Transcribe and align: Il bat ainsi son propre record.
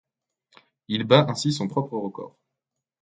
Il 0.87 1.03
bat 1.03 1.27
ainsi 1.29 1.53
son 1.53 1.67
propre 1.67 1.93
record. 1.95 2.35